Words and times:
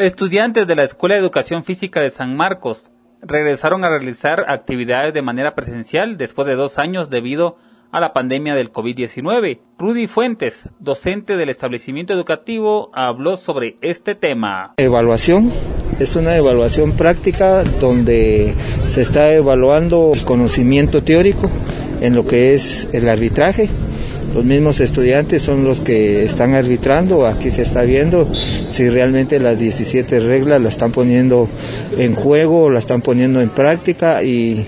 Estudiantes 0.00 0.66
de 0.66 0.76
la 0.76 0.84
Escuela 0.84 1.14
de 1.14 1.20
Educación 1.20 1.62
Física 1.62 2.00
de 2.00 2.08
San 2.08 2.34
Marcos 2.34 2.88
regresaron 3.20 3.84
a 3.84 3.90
realizar 3.90 4.46
actividades 4.48 5.12
de 5.12 5.20
manera 5.20 5.54
presencial 5.54 6.16
después 6.16 6.48
de 6.48 6.54
dos 6.54 6.78
años 6.78 7.10
debido 7.10 7.58
a 7.92 8.00
la 8.00 8.14
pandemia 8.14 8.54
del 8.54 8.72
COVID-19. 8.72 9.60
Rudy 9.78 10.06
Fuentes, 10.06 10.70
docente 10.78 11.36
del 11.36 11.50
establecimiento 11.50 12.14
educativo, 12.14 12.90
habló 12.94 13.36
sobre 13.36 13.76
este 13.82 14.14
tema. 14.14 14.72
Evaluación. 14.78 15.52
Es 15.98 16.16
una 16.16 16.34
evaluación 16.34 16.92
práctica 16.92 17.62
donde 17.62 18.54
se 18.88 19.02
está 19.02 19.34
evaluando 19.34 20.12
el 20.14 20.24
conocimiento 20.24 21.02
teórico 21.02 21.50
en 22.00 22.14
lo 22.14 22.26
que 22.26 22.54
es 22.54 22.88
el 22.94 23.06
arbitraje, 23.06 23.68
los 24.34 24.44
mismos 24.44 24.78
estudiantes 24.80 25.42
son 25.42 25.64
los 25.64 25.80
que 25.80 26.24
están 26.24 26.54
arbitrando, 26.54 27.26
aquí 27.26 27.50
se 27.50 27.62
está 27.62 27.82
viendo 27.82 28.28
si 28.68 28.88
realmente 28.88 29.40
las 29.40 29.58
17 29.58 30.20
reglas 30.20 30.60
las 30.60 30.74
están 30.74 30.92
poniendo 30.92 31.48
en 31.98 32.14
juego, 32.14 32.70
las 32.70 32.84
están 32.84 33.02
poniendo 33.02 33.40
en 33.40 33.50
práctica 33.50 34.22
y, 34.22 34.66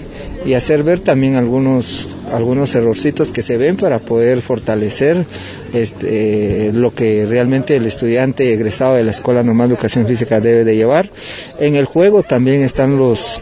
hacer 0.56 0.83
ver 0.83 0.98
también 1.01 1.37
algunos 1.37 2.09
algunos 2.33 2.75
errorcitos 2.75 3.30
que 3.30 3.42
se 3.42 3.56
ven 3.56 3.77
para 3.77 4.01
poder 4.01 4.41
fortalecer 4.41 5.25
este, 5.73 6.73
lo 6.73 6.95
que 6.95 7.27
realmente 7.27 7.77
el 7.77 7.87
estudiante 7.87 8.53
egresado 8.53 8.97
de 8.97 9.05
la 9.05 9.12
Escuela 9.12 9.45
Normal 9.45 9.69
de 9.69 9.75
Educación 9.75 10.06
Física 10.06 10.41
debe 10.41 10.64
de 10.64 10.75
llevar. 10.75 11.11
En 11.61 11.77
el 11.77 11.84
juego 11.84 12.23
también 12.23 12.62
están 12.62 12.98
los 12.98 13.41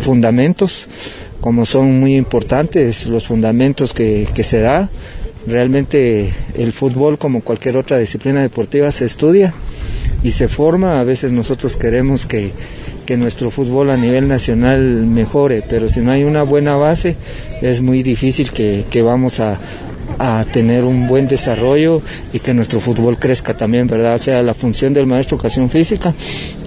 fundamentos, 0.00 0.86
como 1.40 1.66
son 1.66 1.98
muy 1.98 2.14
importantes 2.14 3.06
los 3.06 3.26
fundamentos 3.26 3.92
que, 3.92 4.28
que 4.34 4.44
se 4.44 4.60
da 4.60 4.90
Realmente 5.46 6.32
el 6.54 6.72
fútbol, 6.72 7.18
como 7.18 7.42
cualquier 7.42 7.76
otra 7.76 7.98
disciplina 7.98 8.40
deportiva, 8.40 8.90
se 8.90 9.04
estudia 9.04 9.54
y 10.22 10.32
se 10.32 10.48
forma. 10.48 11.00
A 11.00 11.04
veces 11.04 11.32
nosotros 11.32 11.76
queremos 11.76 12.26
que, 12.26 12.52
nuestro 13.16 13.52
fútbol 13.52 13.90
a 13.90 13.96
nivel 13.96 14.26
nacional 14.26 15.06
mejore, 15.06 15.62
pero 15.68 15.88
si 15.88 16.00
no 16.00 16.10
hay 16.10 16.24
una 16.24 16.42
buena 16.42 16.74
base, 16.74 17.16
es 17.62 17.80
muy 17.80 18.02
difícil 18.02 18.50
que, 18.50 18.84
que 18.90 19.00
vamos 19.00 19.38
a, 19.38 19.60
a 20.18 20.44
tener 20.52 20.84
un 20.84 21.06
buen 21.06 21.28
desarrollo 21.28 22.02
y 22.32 22.38
que 22.38 22.54
nuestro 22.54 22.80
fútbol 22.80 23.18
crezca 23.18 23.56
también, 23.56 23.86
¿verdad? 23.86 24.14
O 24.14 24.18
sea, 24.18 24.42
la 24.42 24.54
función 24.54 24.94
del 24.94 25.06
maestro 25.06 25.36
de 25.36 25.40
educación 25.40 25.70
física 25.70 26.14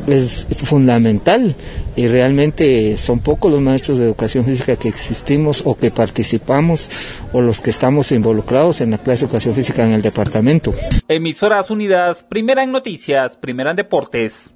es 0.08 0.48
fundamental 0.64 1.56
y 1.96 2.08
realmente 2.08 2.98
son 2.98 3.20
pocos 3.20 3.52
los 3.52 3.62
maestros 3.62 4.00
de 4.00 4.06
educación 4.06 4.46
física 4.46 4.76
que 4.76 4.88
existimos 4.88 5.62
o 5.66 5.76
que 5.76 5.92
participamos 5.92 6.90
o 7.34 7.42
los 7.42 7.62
que 7.62 7.70
estamos 7.70 8.12
involucrados 8.12 8.82
en 8.82 8.92
la 8.92 8.98
clase 8.98 9.22
de 9.22 9.26
educación 9.26 9.56
física 9.56 9.86
en 9.86 9.94
el 9.94 10.02
departamento. 10.02 10.74
Emisoras 11.08 11.70
Unidas, 11.70 12.24
primera 12.24 12.64
en 12.64 12.72
noticias, 12.72 13.38
primera 13.38 13.72
en 13.72 13.76
deportes. 13.76 14.54